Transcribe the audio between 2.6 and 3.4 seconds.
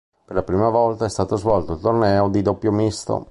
misto.